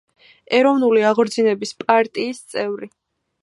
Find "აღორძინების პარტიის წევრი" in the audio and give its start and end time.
1.11-2.91